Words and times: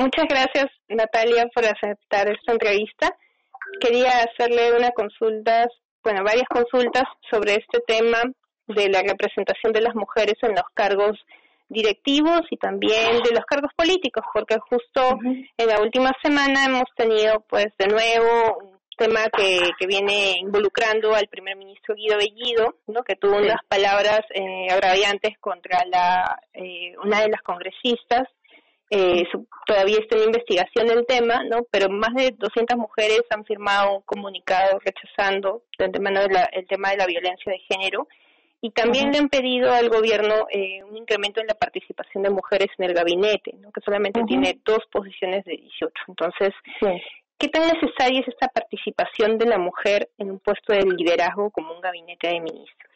muchas 0.00 0.26
gracias 0.28 0.66
Natalia 0.88 1.46
por 1.54 1.64
aceptar 1.64 2.28
esta 2.30 2.52
entrevista. 2.52 3.14
Quería 3.80 4.24
hacerle 4.24 4.72
una 4.76 4.90
consulta, 4.90 5.68
bueno, 6.02 6.24
varias 6.24 6.48
consultas 6.48 7.04
sobre 7.30 7.54
este 7.54 7.80
tema 7.86 8.22
de 8.66 8.88
la 8.88 9.02
representación 9.02 9.72
de 9.72 9.82
las 9.82 9.94
mujeres 9.94 10.34
en 10.42 10.50
los 10.50 10.64
cargos 10.74 11.18
directivos 11.68 12.42
y 12.50 12.56
también 12.56 13.22
de 13.22 13.30
los 13.32 13.44
cargos 13.46 13.70
políticos, 13.76 14.24
porque 14.34 14.58
justo 14.58 15.18
en 15.56 15.66
la 15.66 15.80
última 15.80 16.12
semana 16.22 16.64
hemos 16.64 16.84
tenido 16.96 17.44
pues 17.48 17.68
de 17.78 17.86
nuevo 17.86 18.58
un 18.58 18.80
tema 18.96 19.20
que, 19.34 19.60
que 19.78 19.86
viene 19.86 20.34
involucrando 20.40 21.14
al 21.14 21.28
primer 21.28 21.56
ministro 21.56 21.94
Guido 21.94 22.18
Bellido, 22.18 22.74
¿no? 22.88 23.02
que 23.02 23.16
tuvo 23.16 23.36
unas 23.36 23.64
palabras 23.68 24.20
eh, 24.34 24.66
agraviantes 24.70 25.38
contra 25.38 25.84
la 25.86 26.38
eh, 26.52 26.94
una 27.02 27.20
de 27.20 27.28
las 27.28 27.42
congresistas. 27.42 28.28
Eh, 28.92 29.22
todavía 29.66 29.98
está 30.00 30.16
en 30.16 30.24
investigación 30.24 30.90
el 30.90 31.06
tema, 31.06 31.44
¿no? 31.44 31.60
pero 31.70 31.88
más 31.88 32.12
de 32.14 32.34
200 32.36 32.76
mujeres 32.76 33.22
han 33.30 33.44
firmado 33.44 33.98
un 33.98 34.02
comunicado 34.02 34.80
rechazando 34.84 35.62
el 35.78 35.92
tema, 35.92 36.10
de 36.10 36.28
la, 36.28 36.44
el 36.52 36.66
tema 36.66 36.90
de 36.90 36.96
la 36.96 37.06
violencia 37.06 37.52
de 37.52 37.60
género 37.60 38.08
y 38.60 38.70
también 38.70 39.12
le 39.12 39.18
han 39.18 39.28
pedido 39.28 39.72
al 39.72 39.88
gobierno 39.88 40.46
eh, 40.50 40.82
un 40.82 40.96
incremento 40.96 41.40
en 41.40 41.46
la 41.46 41.54
participación 41.54 42.24
de 42.24 42.30
mujeres 42.30 42.68
en 42.78 42.86
el 42.86 42.94
gabinete, 42.94 43.54
¿no? 43.60 43.70
que 43.70 43.80
solamente 43.80 44.22
tiene 44.26 44.58
dos 44.64 44.80
posiciones 44.90 45.44
de 45.44 45.52
18. 45.56 45.92
Entonces, 46.08 46.50
¿qué 47.38 47.48
tan 47.48 47.62
necesaria 47.72 48.20
es 48.20 48.28
esta 48.28 48.48
participación 48.48 49.38
de 49.38 49.46
la 49.46 49.58
mujer 49.58 50.10
en 50.18 50.32
un 50.32 50.40
puesto 50.40 50.72
de 50.72 50.82
liderazgo 50.82 51.50
como 51.50 51.72
un 51.72 51.80
gabinete 51.80 52.26
de 52.26 52.40
ministros? 52.40 52.89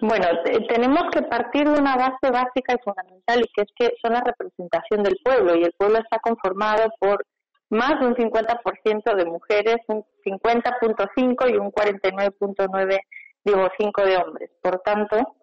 Bueno, 0.00 0.26
tenemos 0.68 1.04
que 1.12 1.22
partir 1.22 1.68
de 1.68 1.80
una 1.80 1.96
base 1.96 2.30
básica 2.30 2.74
y 2.74 2.82
fundamental, 2.82 3.40
y 3.40 3.52
que 3.52 3.62
es 3.62 3.72
que 3.76 3.96
son 4.02 4.12
la 4.12 4.20
representación 4.20 5.02
del 5.02 5.18
pueblo, 5.24 5.56
y 5.56 5.64
el 5.64 5.72
pueblo 5.78 5.98
está 5.98 6.18
conformado 6.18 6.92
por 6.98 7.24
más 7.70 7.98
de 8.00 8.06
un 8.06 8.14
50% 8.14 9.14
de 9.16 9.24
mujeres, 9.24 9.76
un 9.88 10.04
50.5 10.24 11.50
y 11.50 11.56
un 11.56 11.72
49.9 11.72 12.98
digo, 13.44 13.68
cinco 13.78 14.02
de 14.02 14.16
hombres. 14.16 14.50
Por 14.62 14.80
tanto, 14.80 15.36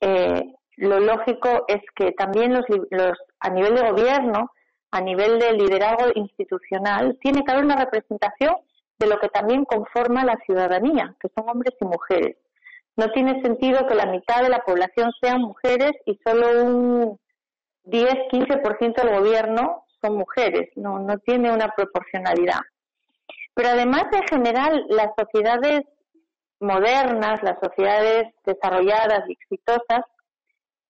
eh, 0.00 0.54
lo 0.76 1.00
lógico 1.00 1.64
es 1.68 1.80
que 1.94 2.12
también 2.12 2.52
los, 2.52 2.64
los, 2.90 3.18
a 3.40 3.50
nivel 3.50 3.74
de 3.74 3.90
gobierno, 3.90 4.50
a 4.90 5.00
nivel 5.00 5.38
de 5.38 5.52
liderazgo 5.52 6.10
institucional, 6.14 7.18
tiene 7.20 7.42
que 7.42 7.52
haber 7.52 7.64
una 7.64 7.76
representación 7.76 8.54
de 8.98 9.06
lo 9.06 9.18
que 9.18 9.28
también 9.28 9.64
conforma 9.64 10.24
la 10.24 10.36
ciudadanía, 10.44 11.14
que 11.18 11.28
son 11.34 11.48
hombres 11.48 11.74
y 11.80 11.84
mujeres. 11.84 12.36
No 12.96 13.10
tiene 13.10 13.40
sentido 13.42 13.86
que 13.86 13.94
la 13.94 14.06
mitad 14.06 14.42
de 14.42 14.50
la 14.50 14.60
población 14.60 15.10
sean 15.20 15.40
mujeres 15.40 15.92
y 16.04 16.18
solo 16.24 16.64
un 16.64 17.18
10-15% 17.84 18.94
del 18.94 19.18
gobierno 19.18 19.86
son 20.00 20.16
mujeres. 20.16 20.70
No, 20.76 20.98
no 20.98 21.18
tiene 21.18 21.52
una 21.52 21.68
proporcionalidad. 21.68 22.60
Pero 23.54 23.70
además, 23.70 24.04
en 24.12 24.26
general, 24.28 24.86
las 24.88 25.08
sociedades 25.18 25.82
modernas, 26.60 27.42
las 27.42 27.58
sociedades 27.60 28.24
desarrolladas 28.44 29.28
y 29.28 29.32
exitosas, 29.32 30.04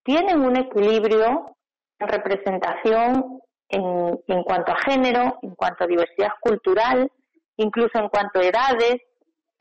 tienen 0.05 0.41
un 0.41 0.57
equilibrio 0.57 1.57
en 1.99 2.09
representación 2.09 3.41
en, 3.69 4.21
en, 4.27 4.43
cuanto 4.43 4.73
a 4.73 4.81
género, 4.85 5.39
en 5.43 5.55
cuanto 5.55 5.85
a 5.85 5.87
diversidad 5.87 6.33
cultural, 6.41 7.11
incluso 7.57 7.99
en 7.99 8.09
cuanto 8.09 8.41
a 8.41 8.45
edades, 8.45 9.01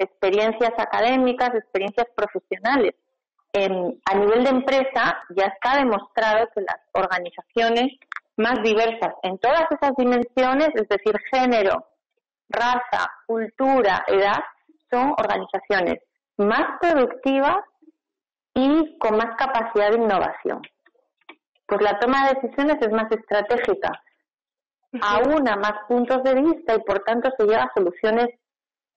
experiencias 0.04 0.72
académicas, 0.78 1.54
experiencias 1.54 2.08
profesionales. 2.16 2.96
En, 3.54 4.00
a 4.06 4.16
nivel 4.16 4.44
de 4.44 4.50
empresa 4.50 5.18
ya 5.36 5.46
está 5.46 5.78
demostrado 5.78 6.48
que 6.56 6.62
las 6.62 6.78
organizaciones 6.94 7.92
más 8.38 8.62
diversas 8.64 9.14
en 9.24 9.38
todas 9.40 9.66
esas 9.72 9.92
dimensiones, 9.98 10.70
es 10.76 10.88
decir, 10.88 11.16
género, 11.32 11.86
raza, 12.50 13.12
cultura, 13.28 14.04
edad, 14.08 14.44
son 14.90 15.14
organizaciones 15.18 16.00
más 16.38 16.80
productivas 16.80 17.60
y 18.54 18.98
con 18.98 19.18
más 19.18 19.36
capacidad 19.38 19.92
de 19.92 19.98
innovación. 19.98 20.62
Pues 21.66 21.82
la 21.82 22.00
toma 22.00 22.28
de 22.28 22.42
decisiones 22.42 22.78
es 22.82 22.92
más 22.92 23.10
estratégica, 23.12 23.92
aúna 25.02 25.56
más 25.56 25.74
puntos 25.88 26.22
de 26.24 26.36
vista 26.36 26.76
y 26.76 26.80
por 26.80 27.00
tanto 27.04 27.30
se 27.38 27.46
lleva 27.46 27.64
a 27.64 27.74
soluciones 27.74 28.28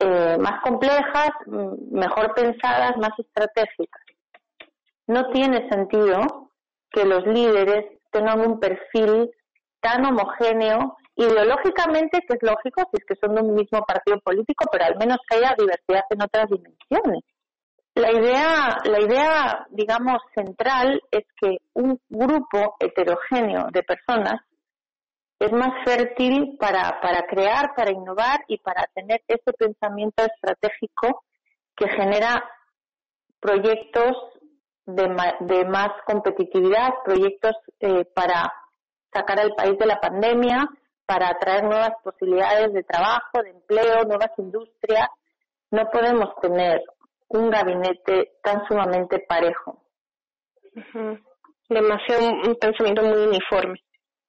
eh, 0.05 0.37
más 0.39 0.61
complejas, 0.63 1.31
mm, 1.47 1.97
mejor 1.97 2.35
pensadas, 2.35 2.97
más 2.99 3.19
estratégicas. 3.19 4.03
No 5.07 5.31
tiene 5.31 5.69
sentido 5.71 6.51
que 6.91 7.05
los 7.05 7.27
líderes 7.27 7.87
tengan 8.11 8.41
un 8.41 8.61
perfil 8.61 9.31
tan 9.81 10.05
homogéneo 10.05 10.97
ideológicamente, 11.17 12.21
que 12.27 12.37
es 12.37 12.43
lógico 12.43 12.83
si 12.91 12.99
es 12.99 13.05
que 13.07 13.17
son 13.17 13.35
de 13.35 13.43
un 13.43 13.55
mismo 13.55 13.81
partido 13.83 14.19
político, 14.21 14.65
pero 14.71 14.85
al 14.85 14.97
menos 14.99 15.19
que 15.29 15.37
haya 15.37 15.55
diversidad 15.57 16.05
en 16.11 16.23
otras 16.23 16.49
dimensiones. 16.49 17.23
La 17.95 18.11
idea, 18.11 18.79
la 18.85 19.01
idea, 19.01 19.67
digamos, 19.71 20.19
central 20.35 21.01
es 21.11 21.25
que 21.41 21.59
un 21.75 22.01
grupo 22.09 22.75
heterogéneo 22.81 23.69
de 23.73 23.83
personas 23.85 24.41
es 25.45 25.53
más 25.53 25.85
fértil 25.85 26.57
para, 26.59 27.01
para 27.03 27.27
crear, 27.27 27.75
para 27.75 27.91
innovar 27.91 28.45
y 28.49 28.59
para 28.59 28.87
tener 28.95 29.23
ese 29.29 29.53
pensamiento 29.53 30.25
estratégico 30.25 31.25
que 31.77 31.89
genera 31.89 32.43
proyectos 33.41 34.17
de, 34.87 35.05
de 35.41 35.65
más 35.67 35.91
competitividad, 36.07 36.95
proyectos 37.05 37.53
eh, 37.81 38.07
para 38.15 38.53
sacar 39.13 39.41
al 39.41 39.55
país 39.55 39.79
de 39.79 39.87
la 39.87 40.01
pandemia, 40.01 40.67
para 41.07 41.29
atraer 41.29 41.65
nuevas 41.65 41.93
posibilidades 42.03 42.73
de 42.73 42.83
trabajo, 42.83 43.43
de 43.43 43.51
empleo, 43.51 44.05
nuevas 44.05 44.31
industrias. 44.39 45.09
No 45.71 45.91
podemos 45.91 46.35
tener 46.41 46.83
un 47.29 47.51
gabinete 47.51 48.33
tan 48.43 48.67
sumamente 48.67 49.19
parejo. 49.29 49.83
Demasiado 51.69 52.29
un 52.29 52.57
pensamiento 52.57 53.03
muy 53.03 53.27
uniforme. 53.27 53.79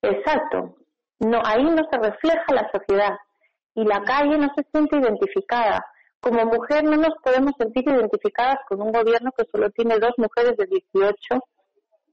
Exacto. 0.01 0.75
No, 1.19 1.41
ahí 1.43 1.63
no 1.63 1.83
se 1.89 1.97
refleja 1.97 2.45
la 2.49 2.69
sociedad 2.71 3.15
y 3.73 3.85
la 3.85 4.01
calle 4.03 4.37
no 4.37 4.49
se 4.55 4.63
siente 4.71 4.97
identificada. 4.97 5.85
Como 6.19 6.45
mujer 6.45 6.83
no 6.83 6.97
nos 6.97 7.15
podemos 7.23 7.53
sentir 7.57 7.87
identificadas 7.87 8.57
con 8.67 8.81
un 8.81 8.91
gobierno 8.91 9.31
que 9.37 9.45
solo 9.51 9.69
tiene 9.69 9.99
dos 9.99 10.13
mujeres 10.17 10.57
de 10.57 10.65
18 10.65 11.17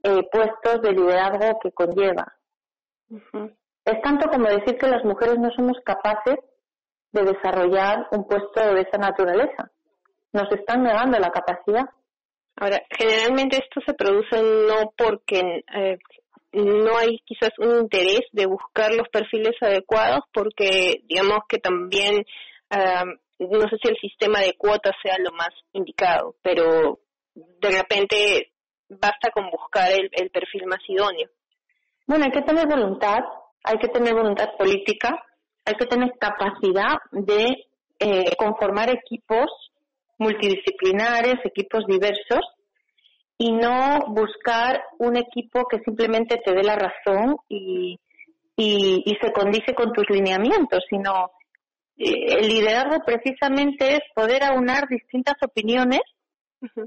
eh, 0.05 0.29
puestos 0.31 0.83
de 0.83 0.93
liderazgo 0.93 1.59
que 1.63 1.73
conlleva. 1.73 2.35
Es 3.85 4.01
tanto 4.03 4.29
como 4.31 4.49
decir 4.49 4.77
que 4.79 4.89
las 4.89 5.05
mujeres 5.05 5.39
no 5.39 5.51
somos 5.51 5.79
capaces 5.85 6.37
de 7.13 7.23
desarrollar 7.23 8.09
un 8.11 8.27
puesto 8.27 8.75
de 8.75 8.81
esa 8.81 8.99
naturaleza. 8.99 9.71
Nos 10.33 10.51
están 10.51 10.83
negando 10.83 11.19
la 11.19 11.31
capacidad. 11.31 11.85
Ahora, 12.57 12.83
generalmente 12.91 13.59
esto 13.59 13.81
se 13.87 13.95
produce 13.95 14.43
no 14.43 14.93
porque 14.97 15.65
eh, 15.75 15.99
no 16.53 16.99
hay 16.99 17.19
quizás 17.25 17.51
un 17.59 17.81
interés 17.81 18.23
de 18.33 18.47
buscar 18.47 18.93
los 18.93 19.09
perfiles 19.09 19.55
adecuados, 19.61 20.25
porque 20.33 21.03
digamos 21.05 21.41
que 21.49 21.59
también, 21.59 22.25
no 23.39 23.69
sé 23.69 23.77
si 23.83 23.89
el 23.89 23.97
sistema 24.01 24.41
de 24.41 24.55
cuotas 24.55 24.95
sea 25.03 25.17
lo 25.19 25.33
más 25.33 25.51
indicado, 25.73 26.37
pero 26.43 27.01
de 27.35 27.71
repente 27.71 28.53
basta 28.89 29.31
con 29.31 29.51
buscar 29.51 29.91
el, 29.91 30.11
el 30.13 30.31
perfil 30.31 30.67
más 30.67 30.81
idóneo. 30.87 31.29
Bueno, 32.07 32.25
hay 32.25 32.31
que 32.33 32.43
tener 32.43 32.67
voluntad, 32.67 33.21
hay 33.65 33.79
que 33.79 33.89
tener 33.89 34.15
voluntad 34.15 34.49
política, 34.59 35.25
hay 35.65 35.75
que 35.75 35.87
tener 35.87 36.13
capacidad 36.19 36.99
de 37.13 37.67
eh, 37.99 38.37
conformar 38.37 38.91
equipos 38.91 39.47
multidisciplinares, 40.19 41.35
equipos 41.45 41.87
diversos 41.87 42.41
y 43.39 43.53
no 43.53 44.01
buscar 44.09 44.83
un 44.99 45.17
equipo 45.17 45.67
que 45.69 45.81
simplemente 45.81 46.41
te 46.45 46.53
dé 46.53 46.63
la 46.63 46.77
razón 46.77 47.37
y, 47.49 47.99
y, 48.57 49.17
se 49.21 49.33
condice 49.33 49.75
con 49.75 49.93
tus 49.93 50.09
lineamientos, 50.11 50.85
sino 50.89 51.33
eh, 51.97 52.39
el 52.39 52.49
liderazgo 52.49 53.05
precisamente 53.05 53.95
es 53.95 54.01
poder 54.15 54.45
aunar 54.45 54.89
distintas 54.89 55.35
opiniones, 55.43 56.03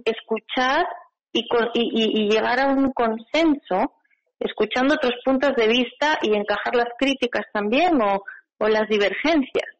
escuchar 0.05 0.85
y, 1.33 1.41
y, 1.73 2.21
y 2.23 2.29
llegar 2.29 2.59
a 2.59 2.67
un 2.67 2.91
consenso 2.93 3.93
escuchando 4.39 4.95
otros 4.95 5.15
puntos 5.23 5.55
de 5.55 5.67
vista 5.67 6.19
y 6.21 6.35
encajar 6.35 6.75
las 6.75 6.89
críticas 6.97 7.45
también 7.53 8.01
o, 8.01 8.23
o 8.57 8.67
las 8.67 8.87
divergencias. 8.87 9.74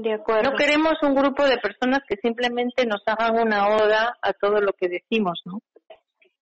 De 0.00 0.12
acuerdo. 0.12 0.52
No 0.52 0.56
queremos 0.56 0.94
un 1.02 1.12
grupo 1.12 1.44
de 1.44 1.58
personas 1.58 2.02
que 2.08 2.14
simplemente 2.22 2.86
nos 2.86 3.02
hagan 3.04 3.36
una 3.36 3.66
oda 3.66 4.16
a 4.22 4.32
todo 4.32 4.60
lo 4.60 4.72
que 4.72 4.86
decimos, 4.86 5.40
¿no? 5.44 5.58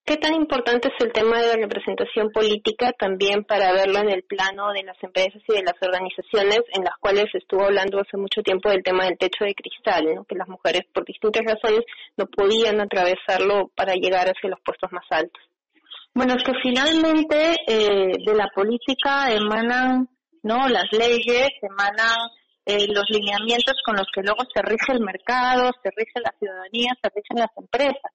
¿Qué 0.04 0.18
tan 0.18 0.34
importante 0.34 0.88
es 0.88 0.94
el 1.02 1.10
tema 1.10 1.40
de 1.40 1.46
la 1.46 1.62
representación 1.62 2.32
política 2.32 2.92
también 2.92 3.44
para 3.44 3.72
verlo 3.72 4.00
en 4.00 4.10
el 4.10 4.24
plano 4.24 4.74
de 4.74 4.82
las 4.82 5.02
empresas 5.02 5.40
y 5.48 5.54
de 5.54 5.62
las 5.62 5.74
organizaciones 5.80 6.60
en 6.74 6.84
las 6.84 6.98
cuales 7.00 7.24
estuvo 7.32 7.64
hablando 7.64 7.98
hace 7.98 8.18
mucho 8.18 8.42
tiempo 8.42 8.68
del 8.68 8.82
tema 8.82 9.06
del 9.06 9.16
techo 9.16 9.46
de 9.46 9.54
cristal, 9.54 10.04
¿no? 10.14 10.24
que 10.26 10.36
las 10.36 10.48
mujeres 10.48 10.82
por 10.92 11.06
distintas 11.06 11.42
razones 11.46 11.80
no 12.18 12.26
podían 12.26 12.78
atravesarlo 12.82 13.70
para 13.74 13.94
llegar 13.94 14.28
hacia 14.28 14.50
los 14.50 14.60
puestos 14.60 14.92
más 14.92 15.06
altos? 15.08 15.42
Bueno, 16.12 16.34
es 16.36 16.44
que 16.44 16.52
finalmente 16.62 17.56
eh, 17.66 18.12
de 18.22 18.34
la 18.34 18.48
política 18.54 19.32
emanan 19.32 20.10
no 20.42 20.68
las 20.68 20.92
leyes, 20.92 21.48
emanan 21.62 22.16
eh, 22.66 22.88
los 22.88 23.04
lineamientos 23.08 23.76
con 23.84 23.94
los 23.94 24.08
que 24.12 24.22
luego 24.22 24.42
se 24.52 24.60
rige 24.60 24.92
el 24.92 25.00
mercado, 25.00 25.70
se 25.84 25.90
rige 25.94 26.20
la 26.20 26.34
ciudadanía, 26.36 26.90
se 27.00 27.08
rigen 27.14 27.38
las 27.38 27.56
empresas. 27.56 28.12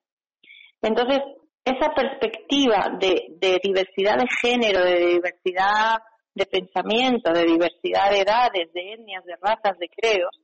Entonces, 0.81 1.19
esa 1.63 1.93
perspectiva 1.93 2.97
de, 2.99 3.59
diversidad 3.63 4.17
de 4.17 4.27
género, 4.41 4.83
de 4.83 5.05
diversidad 5.05 5.99
de 6.33 6.45
pensamiento, 6.45 7.31
de 7.31 7.45
diversidad 7.45 8.11
de 8.11 8.21
edades, 8.21 8.73
de 8.73 8.93
etnias, 8.93 9.23
de 9.23 9.35
razas, 9.41 9.79
de 9.79 9.87
credos, 9.87 10.37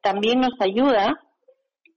también 0.00 0.40
nos 0.40 0.54
ayuda 0.58 1.20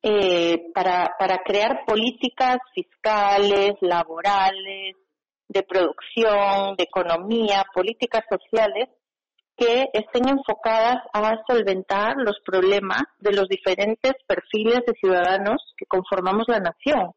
eh, 0.01 0.65
para, 0.73 1.15
para 1.17 1.37
crear 1.45 1.85
políticas 1.85 2.57
fiscales, 2.75 3.75
laborales, 3.79 4.97
de 5.47 5.63
producción, 5.63 6.75
de 6.75 6.83
economía, 6.83 7.63
políticas 7.73 8.23
sociales 8.29 8.89
que 9.63 9.89
estén 9.93 10.27
enfocadas 10.27 10.97
a 11.13 11.35
solventar 11.47 12.15
los 12.17 12.37
problemas 12.45 13.03
de 13.19 13.33
los 13.33 13.47
diferentes 13.47 14.13
perfiles 14.27 14.81
de 14.85 14.93
ciudadanos 14.99 15.73
que 15.77 15.85
conformamos 15.85 16.45
la 16.47 16.59
nación. 16.59 17.11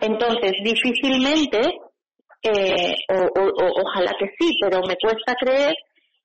Entonces, 0.00 0.52
difícilmente, 0.62 1.60
eh, 2.42 2.94
o, 3.08 3.82
ojalá 3.84 4.12
que 4.18 4.26
sí, 4.38 4.52
pero 4.60 4.80
me 4.86 4.96
cuesta 4.96 5.34
creer 5.34 5.74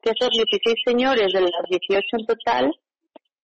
que 0.01 0.11
esos 0.11 0.29
16 0.29 0.75
señores 0.85 1.33
de 1.33 1.41
las 1.41 1.51
18 1.69 2.05
en 2.13 2.25
total 2.25 2.71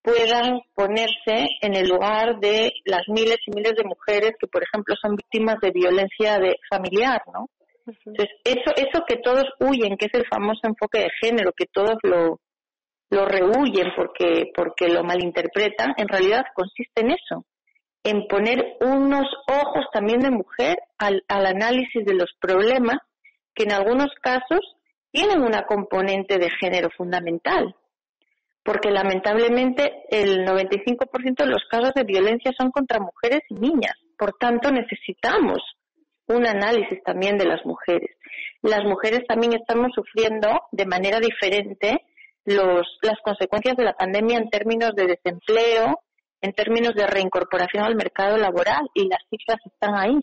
puedan 0.02 0.60
ponerse 0.74 1.46
en 1.60 1.76
el 1.76 1.88
lugar 1.88 2.40
de 2.40 2.72
las 2.84 3.02
miles 3.06 3.38
y 3.46 3.52
miles 3.54 3.74
de 3.76 3.84
mujeres 3.84 4.32
que, 4.40 4.48
por 4.48 4.62
ejemplo, 4.64 4.94
son 5.00 5.14
víctimas 5.14 5.56
de 5.62 5.70
violencia 5.70 6.38
de, 6.38 6.56
familiar, 6.68 7.22
¿no? 7.32 7.48
Entonces, 7.86 8.28
eso, 8.44 8.70
eso 8.76 9.04
que 9.06 9.16
todos 9.16 9.44
huyen, 9.60 9.96
que 9.96 10.06
es 10.06 10.14
el 10.14 10.26
famoso 10.26 10.60
enfoque 10.64 11.00
de 11.00 11.10
género, 11.20 11.52
que 11.56 11.66
todos 11.66 11.96
lo, 12.02 12.40
lo 13.10 13.24
rehuyen 13.26 13.88
porque, 13.96 14.50
porque 14.54 14.88
lo 14.88 15.04
malinterpretan, 15.04 15.94
en 15.96 16.08
realidad 16.08 16.44
consiste 16.54 17.02
en 17.02 17.10
eso, 17.12 17.44
en 18.04 18.26
poner 18.26 18.76
unos 18.80 19.26
ojos 19.48 19.86
también 19.92 20.20
de 20.20 20.30
mujer 20.30 20.78
al, 20.98 21.22
al 21.28 21.46
análisis 21.46 22.04
de 22.04 22.14
los 22.14 22.30
problemas 22.40 22.98
que 23.54 23.64
en 23.64 23.72
algunos 23.72 24.10
casos 24.20 24.60
tienen 25.10 25.42
una 25.42 25.64
componente 25.66 26.38
de 26.38 26.50
género 26.60 26.88
fundamental 26.96 27.74
porque 28.64 28.90
lamentablemente 28.90 30.04
el 30.10 30.46
95% 30.46 31.36
de 31.36 31.46
los 31.46 31.64
casos 31.68 31.92
de 31.94 32.04
violencia 32.04 32.52
son 32.56 32.70
contra 32.70 33.00
mujeres 33.00 33.40
y 33.48 33.54
niñas. 33.54 33.94
Por 34.16 34.34
tanto, 34.38 34.70
necesitamos 34.70 35.58
un 36.32 36.46
análisis 36.46 37.02
también 37.04 37.38
de 37.38 37.46
las 37.46 37.64
mujeres. 37.64 38.10
Las 38.62 38.84
mujeres 38.84 39.22
también 39.26 39.54
estamos 39.54 39.92
sufriendo 39.94 40.48
de 40.70 40.86
manera 40.86 41.18
diferente 41.18 42.04
los, 42.44 42.86
las 43.02 43.18
consecuencias 43.24 43.76
de 43.76 43.84
la 43.84 43.92
pandemia 43.92 44.38
en 44.38 44.50
términos 44.50 44.92
de 44.94 45.06
desempleo, 45.06 46.00
en 46.40 46.52
términos 46.52 46.94
de 46.94 47.06
reincorporación 47.06 47.84
al 47.84 47.94
mercado 47.94 48.36
laboral 48.36 48.88
y 48.94 49.08
las 49.08 49.20
cifras 49.30 49.58
están 49.64 49.94
ahí. 49.94 50.18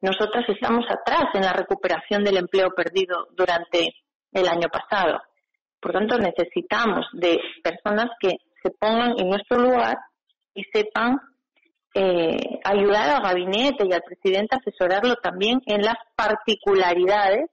Nosotras 0.00 0.44
estamos 0.48 0.84
atrás 0.88 1.26
en 1.34 1.42
la 1.42 1.52
recuperación 1.52 2.24
del 2.24 2.38
empleo 2.38 2.70
perdido 2.70 3.28
durante 3.36 3.94
el 4.32 4.48
año 4.48 4.68
pasado. 4.68 5.20
Por 5.80 5.92
tanto, 5.92 6.18
necesitamos 6.18 7.06
de 7.12 7.38
personas 7.62 8.10
que 8.20 8.36
se 8.62 8.70
pongan 8.70 9.18
en 9.18 9.28
nuestro 9.28 9.58
lugar 9.58 9.96
y 10.54 10.64
sepan 10.72 11.18
eh, 11.94 12.60
ayudar 12.64 13.10
al 13.10 13.22
gabinete 13.22 13.84
y 13.84 13.92
al 13.92 14.02
presidente 14.02 14.54
a 14.54 14.58
asesorarlo 14.58 15.16
también 15.16 15.60
en 15.66 15.82
las 15.82 15.96
particularidades, 16.14 17.50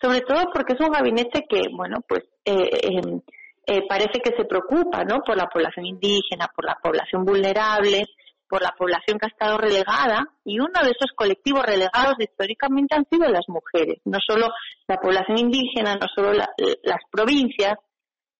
sobre 0.00 0.20
todo 0.22 0.50
porque 0.52 0.74
es 0.74 0.80
un 0.80 0.90
gabinete 0.90 1.44
que, 1.48 1.62
bueno, 1.72 1.98
pues 2.08 2.24
eh, 2.44 2.68
em, 2.82 3.20
eh, 3.66 3.86
parece 3.88 4.20
que 4.20 4.34
se 4.36 4.44
preocupa, 4.44 5.04
¿no? 5.04 5.20
Por 5.20 5.36
la 5.36 5.46
población 5.46 5.86
indígena, 5.86 6.48
por 6.54 6.64
la 6.64 6.76
población 6.82 7.24
vulnerable, 7.24 8.06
por 8.48 8.62
la 8.62 8.74
población 8.76 9.18
que 9.18 9.26
ha 9.26 9.28
estado 9.28 9.58
relegada 9.58 10.26
y 10.44 10.58
uno 10.58 10.82
de 10.82 10.90
esos 10.90 11.12
colectivos 11.14 11.64
relegados 11.64 12.14
históricamente 12.18 12.96
han 12.96 13.06
sido 13.08 13.28
las 13.28 13.44
mujeres, 13.46 14.00
no 14.04 14.18
solo 14.26 14.48
la 14.88 14.96
población 14.96 15.38
indígena, 15.38 15.94
no 15.94 16.08
solo 16.12 16.32
las 16.32 17.00
provincias, 17.12 17.74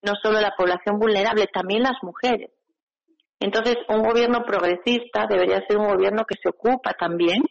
no 0.03 0.15
solo 0.21 0.41
la 0.41 0.53
población 0.56 0.99
vulnerable, 0.99 1.47
también 1.53 1.85
las 1.85 2.03
mujeres. 2.03 2.50
Entonces, 3.41 3.77
un 3.89 4.03
gobierno 4.03 4.45
progresista 4.45 5.27
debería 5.27 5.65
ser 5.67 5.79
un 5.79 5.89
gobierno 5.89 6.25
que 6.25 6.37
se 6.41 6.51
ocupa 6.51 6.93
también 6.93 7.43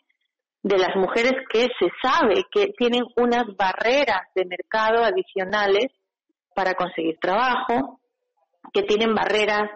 de 0.62 0.78
las 0.78 0.96
mujeres 0.96 1.34
que 1.52 1.68
se 1.80 1.90
sabe 2.02 2.44
que 2.52 2.68
tienen 2.78 3.04
unas 3.18 3.46
barreras 3.58 4.22
de 4.36 4.46
mercado 4.46 5.04
adicionales 5.04 5.88
para 6.54 6.76
conseguir 6.76 7.18
trabajo, 7.20 8.00
que 8.74 8.84
tienen 8.84 9.16
barreras 9.16 9.70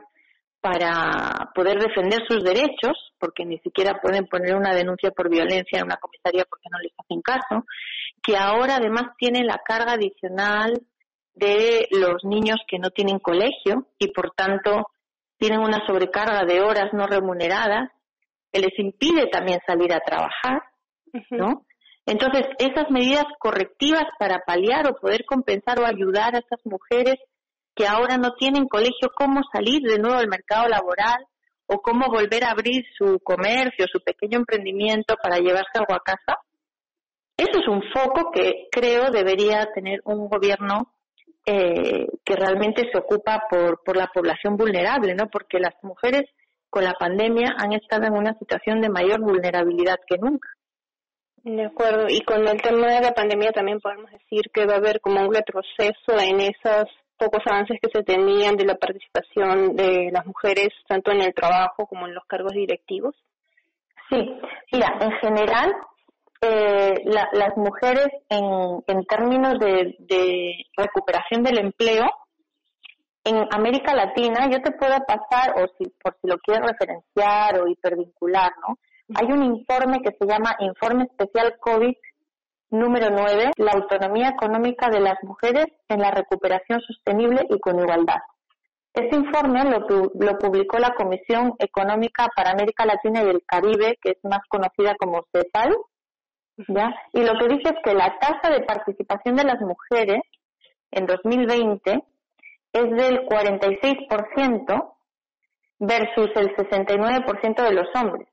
para 0.62 1.52
poder 1.56 1.80
defender 1.80 2.22
sus 2.28 2.44
derechos, 2.44 3.14
porque 3.20 3.46
ni 3.46 3.58
siquiera 3.60 4.00
pueden 4.02 4.28
poner 4.28 4.56
una 4.56 4.74
denuncia 4.74 5.12
por 5.12 5.30
violencia 5.30 5.80
en 5.80 5.86
una 5.86 5.98
comisaría 5.98 6.46
porque 6.50 6.70
no 6.72 6.80
les 6.80 6.92
hacen 6.98 7.22
caso, 7.22 7.66
que 8.22 8.38
ahora 8.38 8.76
además 8.76 9.16
tienen 9.18 9.48
la 9.48 9.62
carga 9.66 9.94
adicional 9.94 10.82
de 11.34 11.88
los 11.92 12.24
niños 12.24 12.58
que 12.68 12.80
no 12.80 12.92
tienen 12.92 13.20
colegio 13.20 13.88
y 13.98 14.12
por 14.12 14.32
tanto 14.32 14.88
tienen 15.44 15.60
una 15.60 15.86
sobrecarga 15.86 16.46
de 16.46 16.62
horas 16.62 16.94
no 16.94 17.06
remuneradas 17.06 17.90
que 18.50 18.62
les 18.62 18.80
impide 18.80 19.28
también 19.28 19.60
salir 19.68 19.92
a 19.92 20.00
trabajar, 20.00 20.62
¿no? 21.32 21.66
Entonces, 22.06 22.44
esas 22.60 22.90
medidas 22.90 23.26
correctivas 23.40 24.06
para 24.18 24.40
paliar 24.48 24.88
o 24.88 24.96
poder 24.96 25.26
compensar 25.26 25.82
o 25.82 25.86
ayudar 25.86 26.34
a 26.34 26.40
esas 26.40 26.62
mujeres 26.64 27.16
que 27.76 27.86
ahora 27.86 28.16
no 28.16 28.36
tienen 28.36 28.70
colegio, 28.70 29.12
cómo 29.14 29.42
salir 29.52 29.82
de 29.82 30.00
nuevo 30.00 30.18
al 30.18 30.30
mercado 30.30 30.70
laboral 30.70 31.26
o 31.66 31.82
cómo 31.82 32.08
volver 32.08 32.46
a 32.46 32.52
abrir 32.52 32.86
su 32.98 33.20
comercio, 33.22 33.86
su 33.92 34.00
pequeño 34.00 34.38
emprendimiento 34.38 35.16
para 35.22 35.40
llevarse 35.40 35.72
algo 35.78 35.94
a 35.94 36.04
casa. 36.06 36.40
Eso 37.36 37.60
es 37.60 37.68
un 37.68 37.84
foco 37.94 38.32
que 38.32 38.70
creo 38.72 39.12
debería 39.12 39.68
tener 39.76 40.00
un 40.06 40.30
gobierno 40.30 40.93
eh, 41.46 42.08
que 42.24 42.36
realmente 42.36 42.84
se 42.92 42.98
ocupa 42.98 43.44
por, 43.50 43.84
por 43.84 43.98
la 43.98 44.08
población 44.08 44.56
vulnerable, 44.56 45.14
¿no? 45.16 45.28
Porque 45.30 45.60
las 45.60 45.76
mujeres 45.82 46.24
con 46.70 46.84
la 46.84 46.94
pandemia 46.94 47.56
han 47.58 47.74
estado 47.74 48.06
en 48.06 48.14
una 48.14 48.38
situación 48.40 48.82
de 48.82 48.90
mayor 48.90 49.22
vulnerabilidad 49.22 49.98
que 50.08 50.18
nunca. 50.18 50.50
De 51.44 51.66
acuerdo. 51.66 52.06
Y 52.08 52.22
con 52.22 52.48
el 52.48 52.62
tema 52.62 52.88
de 52.88 53.02
la 53.02 53.12
pandemia 53.12 53.52
también 53.52 53.80
podemos 53.82 54.10
decir 54.10 54.44
que 54.54 54.66
va 54.66 54.76
a 54.76 54.78
haber 54.78 55.02
como 55.02 55.22
un 55.22 55.34
retroceso 55.34 56.18
en 56.20 56.40
esas 56.40 56.86
pocos 57.18 57.42
avances 57.46 57.78
que 57.82 57.90
se 57.94 58.04
tenían 58.04 58.56
de 58.56 58.66
la 58.66 58.76
participación 58.76 59.76
de 59.76 60.10
las 60.12 60.26
mujeres 60.26 60.70
tanto 60.88 61.12
en 61.12 61.22
el 61.22 61.34
trabajo 61.34 61.86
como 61.86 62.08
en 62.08 62.16
los 62.16 62.26
cargos 62.26 62.54
directivos? 62.54 63.16
Sí, 64.10 64.18
mira, 64.72 64.98
en 65.00 65.12
general 65.22 65.74
eh, 66.44 67.02
las 67.06 67.56
mujeres 67.56 68.08
en, 68.30 68.84
en 68.88 69.06
términos 69.06 69.58
de, 69.60 69.96
de, 70.00 70.54
recuperación 70.76 71.44
del 71.44 71.60
empleo 71.60 72.06
en 73.24 73.48
América 73.52 73.94
Latina, 73.96 74.50
yo 74.52 74.62
te 74.62 74.72
puedo 74.72 74.98
pasar, 75.08 75.56
o 75.56 75.68
si 75.78 75.90
por 76.04 76.18
si 76.22 76.28
lo 76.28 76.38
quieres 76.40 76.68
referenciar 76.68 77.60
o 77.60 77.68
hipervincular, 77.68 78.52
¿no? 78.68 78.78
Hay 79.16 79.32
un 79.32 79.44
informe 79.44 80.02
que 80.02 80.16
se 80.20 80.26
llama 80.26 80.56
Informe 80.60 81.06
Especial 81.06 81.56
COVID 81.60 81.94
Número 82.72 83.10
9. 83.12 83.52
La 83.58 83.74
autonomía 83.74 84.30
económica 84.30 84.90
de 84.90 85.00
las 85.00 85.24
mujeres 85.24 85.68
en 85.90 86.00
la 86.00 86.10
recuperación 86.10 86.82
sostenible 86.82 87.46
y 87.50 87.60
con 87.60 87.80
igualdad. 87.80 88.18
Este 88.94 89.16
informe 89.16 89.64
lo, 89.64 89.86
lo, 90.20 90.38
publicó 90.40 90.80
la 90.80 90.94
Comisión 90.96 91.54
Económica 91.60 92.28
para 92.36 92.52
América 92.52 92.86
Latina 92.86 93.24
y 93.24 93.30
el 93.30 93.44
Caribe, 93.46 93.98
que 94.02 94.12
es 94.12 94.18
más 94.24 94.42
conocida 94.50 94.96
como 95.00 95.24
CEPAL, 95.32 95.76
¿ya? 96.68 96.94
Y 97.14 97.24
lo 97.24 97.34
que 97.40 97.56
dice 97.56 97.70
es 97.70 97.76
que 97.84 97.94
la 97.94 98.18
tasa 98.20 98.50
de 98.50 98.66
participación 98.66 99.36
de 99.36 99.44
las 99.44 99.60
mujeres 99.62 100.22
en 100.92 101.06
2020 101.06 102.04
es 102.74 102.90
del 102.92 103.26
46% 103.28 104.94
versus 105.80 106.30
el 106.36 106.56
69% 106.56 107.64
de 107.64 107.74
los 107.74 107.88
hombres, 107.96 108.28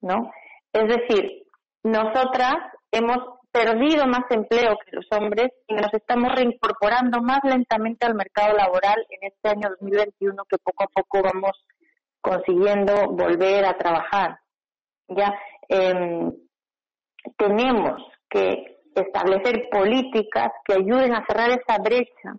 ¿no? 0.00 0.30
Es 0.72 0.88
decir, 0.88 1.44
nosotras 1.82 2.56
hemos 2.92 3.38
perdido 3.50 4.06
más 4.06 4.30
empleo 4.30 4.76
que 4.84 4.96
los 4.96 5.06
hombres 5.10 5.48
y 5.66 5.74
nos 5.74 5.92
estamos 5.94 6.32
reincorporando 6.34 7.20
más 7.22 7.40
lentamente 7.44 8.06
al 8.06 8.14
mercado 8.14 8.54
laboral 8.54 9.04
en 9.08 9.30
este 9.32 9.48
año 9.48 9.70
2021 9.80 10.44
que 10.44 10.58
poco 10.58 10.84
a 10.84 10.88
poco 10.88 11.22
vamos 11.22 11.52
consiguiendo 12.20 13.08
volver 13.10 13.64
a 13.64 13.76
trabajar. 13.76 14.38
Ya 15.08 15.34
em, 15.68 16.32
tenemos 17.36 18.02
que 18.28 18.78
establecer 18.94 19.68
políticas 19.70 20.50
que 20.64 20.74
ayuden 20.74 21.14
a 21.14 21.24
cerrar 21.26 21.50
esa 21.50 21.80
brecha 21.82 22.34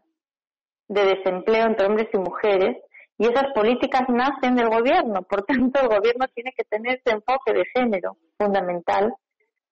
de 0.88 1.06
desempleo 1.06 1.66
entre 1.66 1.86
hombres 1.86 2.08
y 2.14 2.18
mujeres 2.18 2.78
y 3.18 3.28
esas 3.28 3.54
políticas 3.54 4.04
nacen 4.08 4.56
del 4.56 4.70
gobierno. 4.70 5.22
Por 5.24 5.44
tanto, 5.44 5.82
el 5.82 5.88
gobierno 5.88 6.26
tiene 6.34 6.54
que 6.56 6.64
tener 6.64 7.00
ese 7.00 7.16
enfoque 7.16 7.54
de 7.54 7.66
género 7.76 8.18
fundamental 8.38 9.14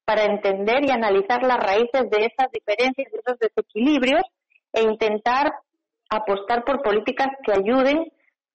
para 0.06 0.26
entender 0.26 0.86
y 0.86 0.92
analizar 0.92 1.44
las 1.44 1.58
raíces 1.58 2.10
de 2.10 2.26
esas 2.26 2.52
diferencias, 2.52 3.12
de 3.12 3.20
esos 3.26 3.40
desequilibrios 3.40 4.24
e 4.74 4.84
intentar 4.84 5.54
apostar 6.10 6.64
por 6.64 6.82
políticas 6.82 7.28
que 7.44 7.54
ayuden 7.54 8.12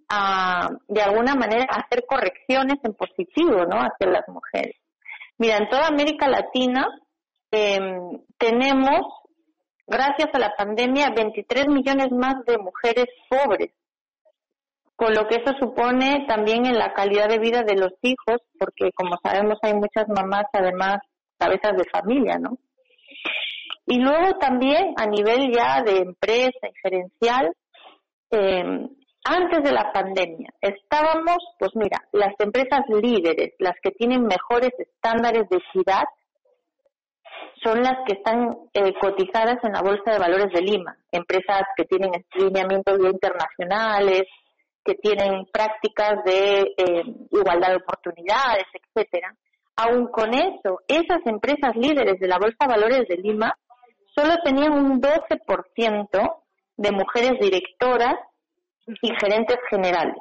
a, 0.08 0.70
de 0.88 1.02
alguna 1.02 1.34
manera, 1.34 1.66
a 1.70 1.80
hacer 1.80 2.04
correcciones 2.06 2.76
en 2.84 2.94
positivo, 2.94 3.64
¿no? 3.64 3.78
Hacia 3.78 4.06
las 4.08 4.28
mujeres. 4.28 4.76
Mira, 5.42 5.56
en 5.56 5.68
toda 5.68 5.88
América 5.88 6.28
Latina 6.28 6.86
em, 7.50 8.22
tenemos, 8.38 9.00
gracias 9.88 10.28
a 10.32 10.38
la 10.38 10.54
pandemia, 10.54 11.10
23 11.10 11.66
millones 11.66 12.12
más 12.12 12.44
de 12.46 12.58
mujeres 12.58 13.06
pobres, 13.28 13.72
con 14.94 15.12
lo 15.12 15.26
que 15.26 15.42
eso 15.42 15.52
supone 15.58 16.26
también 16.28 16.64
en 16.64 16.78
la 16.78 16.92
calidad 16.92 17.28
de 17.28 17.40
vida 17.40 17.64
de 17.64 17.74
los 17.74 17.90
hijos, 18.02 18.38
porque 18.56 18.92
como 18.94 19.18
sabemos 19.20 19.58
hay 19.62 19.74
muchas 19.74 20.06
mamás 20.06 20.44
además 20.52 20.98
cabezas 21.36 21.76
de 21.76 21.90
familia, 21.90 22.38
¿no? 22.38 22.56
Y 23.86 23.98
luego 23.98 24.38
también 24.38 24.94
a 24.96 25.06
nivel 25.06 25.52
ya 25.52 25.82
de 25.82 26.02
empresa 26.02 26.68
gerencial, 26.84 27.52
em, 28.30 28.88
antes 29.24 29.62
de 29.62 29.72
la 29.72 29.92
pandemia 29.92 30.52
estábamos, 30.60 31.38
pues 31.58 31.72
mira, 31.74 32.02
las 32.12 32.34
empresas 32.38 32.82
líderes, 32.88 33.54
las 33.58 33.74
que 33.82 33.92
tienen 33.92 34.24
mejores 34.24 34.72
estándares 34.78 35.48
de 35.48 35.58
equidad, 35.58 36.04
son 37.62 37.82
las 37.82 37.98
que 38.06 38.14
están 38.14 38.56
eh, 38.74 38.92
cotizadas 39.00 39.62
en 39.62 39.72
la 39.72 39.82
Bolsa 39.82 40.12
de 40.12 40.18
Valores 40.18 40.52
de 40.52 40.62
Lima. 40.62 40.96
Empresas 41.12 41.62
que 41.76 41.84
tienen 41.84 42.10
lineamientos 42.34 42.98
internacionales, 42.98 44.22
que 44.84 44.94
tienen 44.94 45.46
prácticas 45.52 46.24
de 46.24 46.74
eh, 46.76 47.04
igualdad 47.30 47.70
de 47.70 47.76
oportunidades, 47.76 48.64
etcétera. 48.72 49.34
Aún 49.76 50.08
con 50.08 50.34
eso, 50.34 50.80
esas 50.88 51.24
empresas 51.26 51.76
líderes 51.76 52.18
de 52.18 52.28
la 52.28 52.38
Bolsa 52.38 52.56
de 52.60 52.74
Valores 52.74 53.08
de 53.08 53.16
Lima 53.16 53.56
solo 54.14 54.34
tenían 54.44 54.72
un 54.72 55.00
12% 55.00 56.36
de 56.76 56.92
mujeres 56.92 57.38
directoras 57.40 58.16
y 59.00 59.10
gerentes 59.20 59.56
generales. 59.70 60.16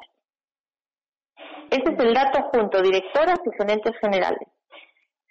Ese 1.70 1.94
es 1.94 2.04
el 2.04 2.14
dato 2.14 2.42
junto, 2.52 2.82
directoras 2.82 3.38
y 3.44 3.56
gerentes 3.56 3.92
generales. 4.00 4.48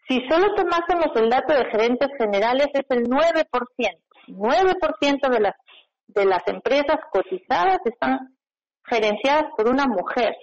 Si 0.07 0.19
solo 0.27 0.53
tomásemos 0.55 1.07
el 1.15 1.29
dato 1.29 1.53
de 1.53 1.65
gerentes 1.69 2.09
generales 2.17 2.67
es 2.73 2.85
el 2.89 3.07
9%. 3.07 3.45
9% 4.27 5.29
de 5.29 5.39
las, 5.39 5.55
de 6.07 6.25
las 6.25 6.47
empresas 6.47 6.97
cotizadas 7.11 7.79
están 7.85 8.35
gerenciadas 8.85 9.45
por 9.55 9.69
una 9.69 9.85
mujer. 9.85 10.35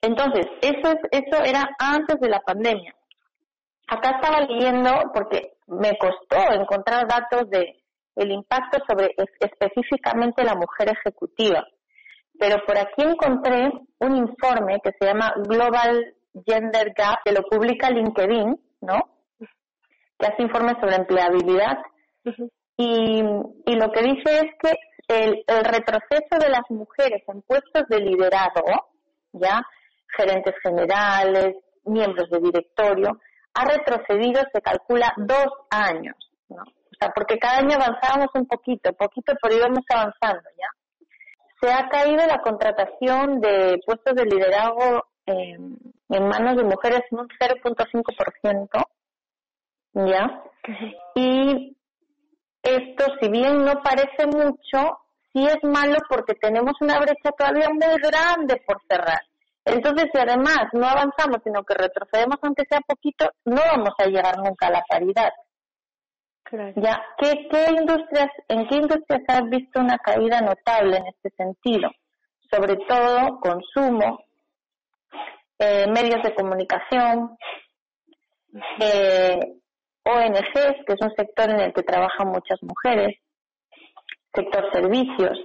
Entonces, 0.00 0.46
eso, 0.62 0.92
es, 0.92 1.22
eso 1.26 1.42
era 1.44 1.68
antes 1.78 2.20
de 2.20 2.28
la 2.28 2.40
pandemia. 2.40 2.94
Acá 3.88 4.20
estaba 4.20 4.40
leyendo, 4.40 4.90
porque 5.12 5.52
me 5.66 5.96
costó 5.98 6.52
encontrar 6.52 7.06
datos 7.06 7.50
de 7.50 7.82
el 8.16 8.30
impacto 8.30 8.78
sobre 8.86 9.14
específicamente 9.40 10.44
la 10.44 10.54
mujer 10.54 10.90
ejecutiva. 10.90 11.66
Pero 12.38 12.56
por 12.66 12.76
aquí 12.78 13.02
encontré 13.02 13.70
un 14.00 14.16
informe 14.16 14.80
que 14.82 14.90
se 14.98 15.06
llama 15.06 15.32
Global 15.36 16.14
Gender 16.46 16.92
Gap, 16.96 17.18
que 17.24 17.32
lo 17.32 17.42
publica 17.42 17.90
LinkedIn, 17.90 18.58
¿no? 18.80 18.98
Que 20.18 20.26
hace 20.26 20.42
informes 20.42 20.74
sobre 20.80 20.96
empleabilidad. 20.96 21.78
y, 22.76 23.22
y 23.66 23.76
lo 23.76 23.92
que 23.92 24.02
dice 24.02 24.40
es 24.40 24.46
que 24.60 24.74
el, 25.08 25.44
el 25.46 25.64
retroceso 25.64 26.38
de 26.40 26.48
las 26.48 26.68
mujeres 26.70 27.22
en 27.28 27.42
puestos 27.42 27.84
de 27.88 27.98
liderazgo, 27.98 28.88
ya 29.32 29.62
gerentes 30.16 30.54
generales, 30.62 31.56
miembros 31.84 32.28
de 32.30 32.40
directorio, 32.40 33.18
ha 33.54 33.64
retrocedido, 33.64 34.42
se 34.52 34.60
calcula, 34.60 35.12
dos 35.16 35.46
años, 35.70 36.16
¿no? 36.48 36.62
O 36.62 36.96
sea, 36.98 37.10
porque 37.14 37.38
cada 37.38 37.58
año 37.58 37.76
avanzábamos 37.76 38.28
un 38.34 38.46
poquito, 38.46 38.92
poquito, 38.92 39.32
pero 39.42 39.56
íbamos 39.56 39.84
avanzando, 39.88 40.48
¿ya? 40.58 40.68
Se 41.64 41.72
ha 41.72 41.88
caído 41.88 42.26
la 42.26 42.42
contratación 42.42 43.40
de 43.40 43.80
puestos 43.86 44.14
de 44.14 44.26
liderazgo 44.26 45.06
en 45.24 46.28
manos 46.28 46.56
de 46.56 46.64
mujeres 46.64 47.00
en 47.10 47.20
un 47.20 47.28
0.5%, 47.28 48.68
¿ya? 49.94 50.42
Y 51.14 51.74
esto, 52.62 53.04
si 53.18 53.30
bien 53.30 53.64
no 53.64 53.82
parece 53.82 54.26
mucho, 54.26 54.98
sí 55.32 55.46
es 55.46 55.56
malo 55.62 55.96
porque 56.10 56.34
tenemos 56.34 56.74
una 56.82 56.98
brecha 56.98 57.30
todavía 57.34 57.70
muy 57.70 57.98
grande 57.98 58.60
por 58.66 58.82
cerrar. 58.86 59.22
Entonces, 59.64 60.10
si 60.12 60.20
además 60.20 60.66
no 60.74 60.86
avanzamos, 60.86 61.38
sino 61.44 61.62
que 61.62 61.72
retrocedemos 61.72 62.36
aunque 62.42 62.64
sea 62.68 62.80
poquito, 62.86 63.30
no 63.46 63.62
vamos 63.74 63.94
a 63.96 64.04
llegar 64.04 64.36
nunca 64.36 64.66
a 64.66 64.72
la 64.72 64.84
paridad. 64.86 65.32
Ya, 66.76 67.02
¿qué, 67.18 67.48
qué 67.50 67.70
industrias, 67.70 68.30
¿En 68.48 68.66
qué 68.68 68.76
industrias 68.76 69.22
has 69.28 69.48
visto 69.48 69.80
una 69.80 69.98
caída 69.98 70.40
notable 70.40 70.98
en 70.98 71.06
este 71.06 71.30
sentido? 71.36 71.90
Sobre 72.50 72.76
todo 72.86 73.40
consumo, 73.40 74.24
eh, 75.58 75.86
medios 75.88 76.22
de 76.22 76.34
comunicación, 76.34 77.36
eh, 78.80 79.38
ONGs, 80.04 80.84
que 80.86 80.92
es 80.92 81.00
un 81.00 81.14
sector 81.16 81.50
en 81.50 81.60
el 81.60 81.72
que 81.72 81.82
trabajan 81.82 82.28
muchas 82.28 82.58
mujeres, 82.62 83.16
sector 84.32 84.70
servicios, 84.72 85.38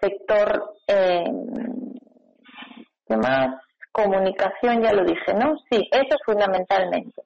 sector 0.00 0.74
eh, 0.86 1.24
más? 3.16 3.60
Comunicación, 3.92 4.82
ya 4.82 4.92
lo 4.92 5.04
dije, 5.04 5.34
¿no? 5.34 5.56
Sí, 5.70 5.88
eso 5.90 6.14
es 6.14 6.22
fundamentalmente. 6.24 7.22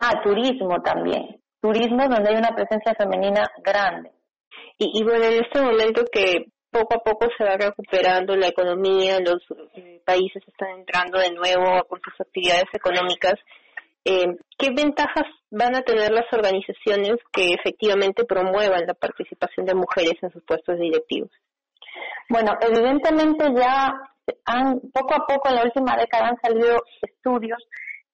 Ah, 0.00 0.20
turismo 0.22 0.80
también. 0.82 1.40
Turismo 1.72 2.08
donde 2.08 2.30
hay 2.30 2.36
una 2.36 2.54
presencia 2.54 2.94
femenina 2.94 3.46
grande. 3.62 4.10
Y, 4.78 5.00
y 5.00 5.04
bueno, 5.04 5.24
en 5.24 5.44
este 5.44 5.60
momento 5.60 6.04
que 6.10 6.46
poco 6.70 6.96
a 6.96 7.02
poco 7.02 7.26
se 7.36 7.44
va 7.44 7.56
recuperando 7.56 8.36
la 8.36 8.48
economía, 8.48 9.18
los 9.20 9.42
eh, 9.74 10.00
países 10.04 10.42
están 10.46 10.80
entrando 10.80 11.18
de 11.18 11.32
nuevo 11.32 11.84
con 11.88 12.00
sus 12.02 12.20
actividades 12.20 12.66
económicas, 12.72 13.34
eh, 14.04 14.36
¿qué 14.58 14.70
ventajas 14.74 15.26
van 15.50 15.76
a 15.76 15.82
tener 15.82 16.10
las 16.12 16.32
organizaciones 16.32 17.16
que 17.32 17.52
efectivamente 17.52 18.24
promuevan 18.24 18.86
la 18.86 18.94
participación 18.94 19.66
de 19.66 19.74
mujeres 19.74 20.14
en 20.22 20.30
sus 20.30 20.42
puestos 20.44 20.78
directivos? 20.78 21.30
Bueno, 22.28 22.52
evidentemente 22.60 23.46
ya 23.56 23.92
han, 24.44 24.80
poco 24.92 25.14
a 25.14 25.26
poco 25.26 25.48
en 25.48 25.56
la 25.56 25.64
última 25.64 25.96
década 25.96 26.28
han 26.28 26.40
salido 26.40 26.76
estudios 27.02 27.58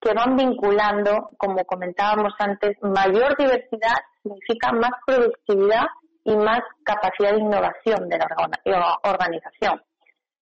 que 0.05 0.13
van 0.13 0.37
vinculando, 0.37 1.31
como 1.39 1.65
comentábamos 1.65 2.35
antes, 2.39 2.77
mayor 2.83 3.37
diversidad 3.39 3.97
significa 4.23 4.71
más 4.73 4.91
productividad 5.07 5.87
y 6.25 6.37
más 6.37 6.61
capacidad 6.85 7.33
de 7.33 7.41
innovación 7.41 8.09
de 8.09 8.19
la 8.19 8.99
organización. 9.03 9.81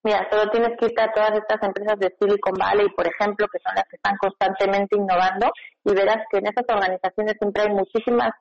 Mira, 0.05 0.27
solo 0.31 0.51
tienes 0.51 0.77
que 0.79 0.87
irte 0.87 1.01
a 1.01 1.13
todas 1.13 1.31
estas 1.33 1.63
empresas 1.63 1.97
de 2.01 2.13
Silicon 2.19 2.55
Valley, 2.59 2.89
por 2.91 3.07
ejemplo, 3.07 3.47
que 3.47 3.61
son 3.61 3.73
las 3.77 3.85
que 3.89 3.97
están 3.97 4.17
constantemente 4.17 4.97
innovando, 4.97 5.53
y 5.85 5.95
verás 5.95 6.27
que 6.29 6.39
en 6.39 6.47
esas 6.49 6.65
organizaciones 6.69 7.37
siempre 7.39 7.63
hay 7.63 7.71
muchísimas, 7.71 8.33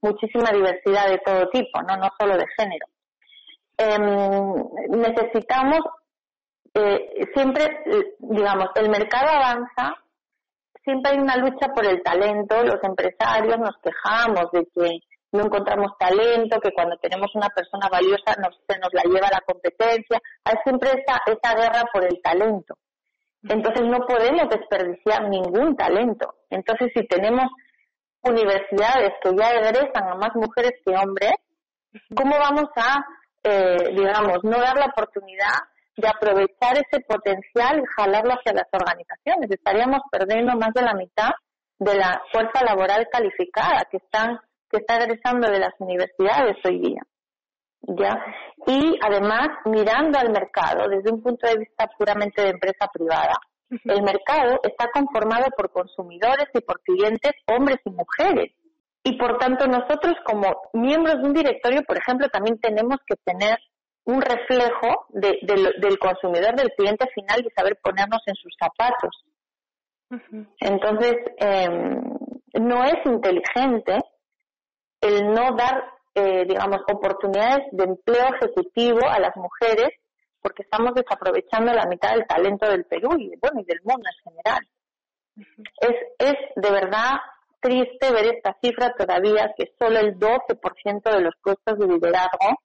muchísima 0.00 0.50
diversidad 0.50 1.08
de 1.10 1.18
todo 1.18 1.50
tipo, 1.50 1.82
no, 1.82 2.08
solo 2.18 2.38
de 2.38 2.46
género. 2.56 2.86
Em, 3.76 4.98
necesitamos 4.98 5.80
eh, 6.72 7.26
siempre, 7.34 7.64
eh, 7.64 8.14
digamos, 8.18 8.68
el 8.76 8.88
mercado 8.88 9.28
avanza, 9.28 9.94
siempre 10.90 11.12
hay 11.12 11.18
una 11.18 11.36
lucha 11.36 11.68
por 11.72 11.86
el 11.86 12.02
talento, 12.02 12.64
los 12.64 12.82
empresarios 12.82 13.58
nos 13.58 13.76
quejamos 13.78 14.50
de 14.52 14.66
que 14.74 14.98
no 15.32 15.44
encontramos 15.44 15.92
talento, 15.98 16.58
que 16.60 16.72
cuando 16.72 16.96
tenemos 16.96 17.30
una 17.36 17.48
persona 17.50 17.88
valiosa 17.88 18.34
nos, 18.42 18.58
se 18.66 18.76
nos 18.80 18.92
la 18.92 19.02
lleva 19.02 19.28
la 19.30 19.40
competencia, 19.46 20.18
hay 20.44 20.54
siempre 20.64 20.90
esa, 20.90 21.22
esa 21.26 21.54
guerra 21.54 21.84
por 21.92 22.04
el 22.04 22.20
talento. 22.20 22.74
Entonces 23.44 23.86
no 23.86 24.00
podemos 24.00 24.48
desperdiciar 24.50 25.28
ningún 25.28 25.76
talento. 25.76 26.34
Entonces 26.50 26.90
si 26.94 27.06
tenemos 27.06 27.46
universidades 28.22 29.12
que 29.22 29.30
ya 29.38 29.52
egresan 29.52 30.08
a 30.08 30.16
más 30.16 30.34
mujeres 30.34 30.72
que 30.84 30.92
hombres, 30.96 31.34
¿cómo 32.16 32.36
vamos 32.36 32.68
a, 32.74 32.98
eh, 33.44 33.94
digamos, 33.94 34.42
no 34.42 34.58
dar 34.58 34.76
la 34.76 34.86
oportunidad 34.86 35.56
de 35.96 36.08
aprovechar 36.08 36.76
ese 36.78 37.00
potencial 37.06 37.80
y 37.80 37.86
jalarlo 37.96 38.34
hacia 38.34 38.52
las 38.52 38.68
organizaciones. 38.72 39.50
Estaríamos 39.50 40.00
perdiendo 40.10 40.56
más 40.56 40.72
de 40.74 40.82
la 40.82 40.94
mitad 40.94 41.30
de 41.78 41.94
la 41.94 42.22
fuerza 42.32 42.64
laboral 42.64 43.08
calificada 43.10 43.86
que 43.90 43.98
están 43.98 44.38
que 44.70 44.78
está 44.78 44.98
egresando 44.98 45.50
de 45.50 45.58
las 45.58 45.74
universidades 45.80 46.56
hoy 46.64 46.78
día. 46.78 47.02
¿Ya? 47.82 48.22
Y 48.66 48.96
además, 49.02 49.48
mirando 49.64 50.18
al 50.18 50.30
mercado 50.30 50.88
desde 50.88 51.10
un 51.10 51.22
punto 51.22 51.48
de 51.48 51.58
vista 51.58 51.88
puramente 51.98 52.42
de 52.42 52.50
empresa 52.50 52.86
privada, 52.92 53.34
el 53.70 54.02
mercado 54.02 54.60
está 54.62 54.90
conformado 54.92 55.46
por 55.56 55.72
consumidores 55.72 56.46
y 56.54 56.60
por 56.60 56.80
clientes 56.82 57.32
hombres 57.46 57.78
y 57.84 57.90
mujeres. 57.90 58.52
Y 59.02 59.16
por 59.16 59.38
tanto, 59.38 59.66
nosotros 59.66 60.14
como 60.24 60.54
miembros 60.74 61.16
de 61.16 61.28
un 61.28 61.32
directorio, 61.32 61.82
por 61.84 61.96
ejemplo, 61.96 62.28
también 62.28 62.58
tenemos 62.58 62.98
que 63.06 63.16
tener 63.24 63.58
un 64.04 64.20
reflejo 64.20 65.06
del 65.10 65.98
consumidor, 65.98 66.56
del 66.56 66.72
cliente 66.76 67.06
final 67.14 67.44
y 67.44 67.50
saber 67.50 67.78
ponernos 67.82 68.22
en 68.26 68.34
sus 68.34 68.54
zapatos. 68.58 69.24
Entonces, 70.60 71.14
em, 71.36 72.00
no 72.54 72.84
es 72.84 72.96
inteligente 73.04 73.98
el 75.00 75.32
no 75.32 75.54
dar, 75.56 75.84
eh, 76.14 76.44
digamos, 76.46 76.80
oportunidades 76.92 77.66
de 77.72 77.84
empleo 77.84 78.34
ejecutivo 78.34 79.06
a 79.08 79.20
las 79.20 79.36
mujeres 79.36 79.90
porque 80.42 80.62
estamos 80.62 80.94
desaprovechando 80.94 81.72
la 81.72 81.86
mitad 81.86 82.12
del 82.12 82.26
talento 82.26 82.68
del 82.68 82.84
Perú 82.86 83.10
y, 83.18 83.36
bueno, 83.40 83.60
y 83.60 83.64
del 83.64 83.80
mundo 83.84 84.08
en 84.08 84.32
general. 84.32 84.66
Es, 85.80 85.96
es 86.18 86.34
de 86.56 86.70
verdad 86.70 87.20
triste 87.60 88.10
ver 88.10 88.34
esta 88.34 88.56
cifra 88.62 88.94
todavía, 88.96 89.52
que 89.56 89.72
solo 89.78 89.98
el 89.98 90.18
12% 90.18 91.02
de 91.02 91.20
los 91.20 91.34
puestos 91.42 91.78
de 91.78 91.86
liderazgo 91.86 92.58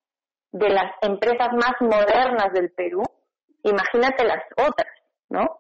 de 0.56 0.70
las 0.70 0.92
empresas 1.02 1.50
más 1.52 1.74
modernas 1.82 2.54
del 2.54 2.72
Perú, 2.72 3.04
imagínate 3.64 4.24
las 4.24 4.42
otras, 4.56 4.88
¿no? 5.28 5.60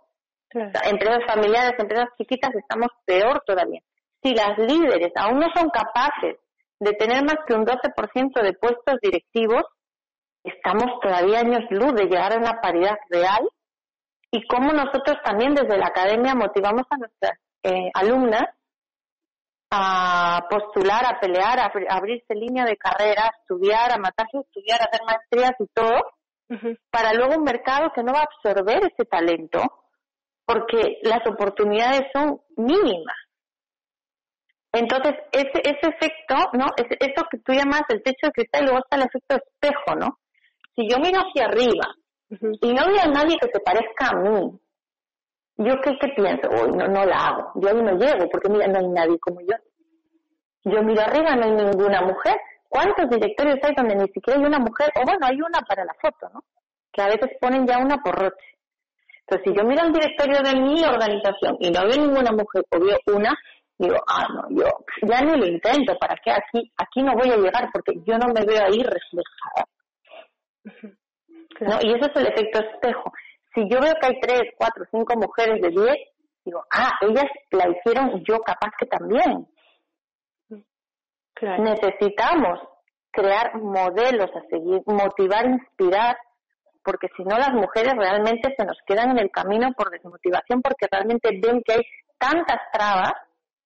empresas 0.85 1.19
familiares, 1.27 1.73
empresas 1.77 2.07
chiquitas, 2.17 2.55
estamos 2.55 2.87
peor 3.03 3.43
todavía. 3.45 3.81
Si 4.23 4.33
las 4.33 4.57
líderes 4.57 5.11
aún 5.17 5.39
no 5.39 5.47
son 5.53 5.69
capaces 5.69 6.37
de 6.79 6.93
tener 6.93 7.25
más 7.25 7.35
que 7.45 7.55
un 7.55 7.65
12% 7.65 8.41
de 8.41 8.53
puestos 8.53 8.95
directivos, 9.01 9.63
estamos 10.43 10.97
todavía 11.01 11.39
años 11.39 11.65
luz 11.71 11.93
de 11.93 12.05
llegar 12.05 12.31
a 12.31 12.37
una 12.37 12.61
paridad 12.61 12.95
real 13.09 13.49
y 14.31 14.47
cómo 14.47 14.71
nosotros 14.71 15.17
también 15.25 15.55
desde 15.55 15.77
la 15.77 15.87
academia 15.87 16.35
motivamos 16.35 16.85
a 16.89 16.97
nuestras 16.97 17.37
eh, 17.63 17.91
alumnas 17.93 18.45
a 19.77 20.48
postular, 20.50 21.05
a 21.05 21.20
pelear, 21.20 21.60
a, 21.60 21.72
abrirse 21.89 22.34
línea 22.34 22.65
de 22.65 22.77
carrera, 22.77 23.25
a 23.25 23.39
estudiar, 23.41 23.91
a 23.91 23.98
matarse, 23.98 24.38
a 24.38 24.41
estudiar, 24.41 24.82
a 24.82 24.86
hacer 24.86 25.01
maestrías 25.05 25.53
y 25.60 25.67
todo, 25.74 26.01
para 26.89 27.13
luego 27.13 27.36
un 27.36 27.44
mercado 27.44 27.91
que 27.94 28.03
no 28.03 28.13
va 28.13 28.20
a 28.20 28.24
absorber 28.24 28.79
ese 28.86 29.05
talento 29.05 29.62
porque 30.46 31.00
las 31.01 31.25
oportunidades 31.27 32.03
son 32.13 32.39
mínimas. 32.55 33.17
Entonces, 34.72 35.15
ese, 35.32 35.62
ese 35.63 35.88
efecto, 35.88 36.36
¿no? 36.53 36.65
eso 36.77 37.25
que 37.32 37.38
tú 37.39 37.53
llamas 37.53 37.84
el 37.89 38.03
techo 38.03 38.27
de 38.27 38.32
cristal, 38.32 38.62
y 38.62 38.65
luego 38.65 38.79
está 38.79 38.98
el 38.98 39.03
efecto 39.03 39.38
espejo, 39.38 39.96
¿no? 39.98 40.20
Si 40.75 40.88
yo 40.88 40.98
miro 41.00 41.22
hacia 41.22 41.46
arriba 41.46 41.96
y 42.29 42.74
no 42.74 42.88
veo 42.88 43.01
a 43.01 43.08
nadie 43.08 43.38
que 43.39 43.50
se 43.51 43.60
parezca 43.62 44.10
a 44.10 44.20
mí, 44.20 44.60
¿yo 45.57 45.74
qué, 45.81 45.97
qué 46.00 46.07
pienso? 46.15 46.50
Uy, 46.50 46.77
no, 46.77 46.88
no 46.88 47.05
la 47.05 47.17
hago. 47.17 47.51
Yo 47.55 47.69
ahí 47.69 47.81
no 47.81 47.97
llego 47.97 48.29
porque 48.29 48.50
mira, 48.50 48.67
no 48.67 48.79
hay 48.79 48.88
nadie 48.88 49.19
como 49.19 49.41
yo. 49.41 49.55
Yo 50.63 50.81
miro 50.81 51.01
arriba, 51.01 51.35
no 51.35 51.45
hay 51.45 51.51
ninguna 51.51 52.01
mujer. 52.01 52.35
¿Cuántos 52.67 53.09
directorios 53.09 53.59
hay 53.63 53.74
donde 53.75 53.95
ni 53.95 54.07
siquiera 54.12 54.39
hay 54.39 54.45
una 54.45 54.59
mujer? 54.59 54.89
O 54.95 55.05
bueno, 55.05 55.19
hay 55.21 55.35
una 55.35 55.62
para 55.62 55.85
la 55.85 55.93
foto, 55.93 56.27
¿no? 56.33 56.43
Que 56.91 57.01
a 57.01 57.07
veces 57.07 57.38
ponen 57.39 57.65
ya 57.67 57.77
una 57.77 57.97
por 57.97 58.15
roche. 58.15 58.55
Entonces, 59.27 59.45
si 59.45 59.57
yo 59.57 59.67
miro 59.67 59.81
al 59.81 59.91
directorio 59.91 60.39
de 60.41 60.59
mi 60.59 60.83
organización 60.83 61.57
y 61.59 61.71
no 61.71 61.81
veo 61.81 61.97
ninguna 61.97 62.31
mujer 62.31 62.63
o 62.69 62.79
veo 62.79 62.97
una, 63.15 63.33
digo, 63.77 63.95
ah, 64.07 64.27
no, 64.33 64.47
yo 64.50 64.65
ya 65.01 65.21
ni 65.21 65.38
lo 65.38 65.45
intento, 65.45 65.95
¿para 66.00 66.15
qué 66.24 66.31
aquí? 66.31 66.71
Aquí 66.77 67.01
no 67.01 67.13
voy 67.13 67.31
a 67.31 67.38
llegar 67.38 67.69
porque 67.74 67.93
yo 68.05 68.17
no 68.17 68.27
me 68.33 68.45
veo 68.45 68.63
ahí 68.63 68.83
reflejada. 68.83 69.65
¿No? 71.62 71.79
Y 71.81 71.93
ese 71.95 72.12
es 72.12 72.15
el 72.15 72.27
efecto 72.27 72.59
espejo. 72.59 73.12
Si 73.55 73.62
yo 73.69 73.79
veo 73.79 73.93
que 74.00 74.07
hay 74.07 74.19
tres, 74.19 74.43
cuatro, 74.57 74.83
cinco 74.91 75.15
mujeres 75.15 75.62
de 75.62 75.69
diez, 75.69 75.95
digo, 76.43 76.63
ah, 76.71 76.91
ellas 77.01 77.25
la 77.51 77.69
hicieron, 77.69 78.24
yo 78.25 78.39
capaz 78.39 78.71
que 78.77 78.85
también. 78.85 79.47
Necesitamos 81.41 82.59
crear 83.12 83.55
modelos 83.62 84.29
a 84.35 84.41
seguir, 84.50 84.81
motivar, 84.85 85.45
inspirar, 85.45 86.17
porque 86.83 87.07
si 87.15 87.24
no 87.24 87.38
las 87.38 87.51
mujeres 87.53 87.93
realmente 87.97 88.53
se 88.57 88.65
nos 88.65 88.77
quedan 88.85 89.12
en 89.12 89.19
el 89.19 89.31
camino 89.31 89.71
por 89.75 89.89
desmotivación, 89.89 90.62
porque 90.62 90.88
realmente 90.91 91.29
ven 91.41 91.62
que 91.63 91.74
hay 91.74 91.81
tantas 92.17 92.59
trabas 92.74 93.13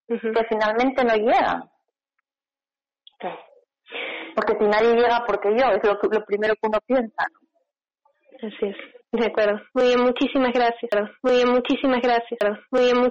que 0.07 0.45
finalmente 0.49 1.03
no 1.03 1.15
llegan. 1.15 1.69
Porque 4.35 4.53
si 4.59 4.65
nadie 4.65 4.93
llega, 4.95 5.25
porque 5.27 5.49
yo, 5.49 5.65
es 5.71 5.83
lo, 5.83 5.99
lo 6.09 6.25
primero 6.25 6.53
que 6.53 6.67
uno 6.67 6.79
piensa. 6.85 7.25
Así 8.41 8.65
es, 8.67 8.77
de 9.11 9.25
acuerdo. 9.25 9.59
Muy 9.73 9.85
bien, 9.85 10.01
muchísimas 10.01 10.53
gracias. 10.53 10.91
Muy 11.23 11.33
bien, 11.33 11.49
muchísimas 11.49 12.01
gracias. 12.01 12.59
Muy 12.71 12.83
bien, 12.83 12.97
muchísimas 12.97 13.09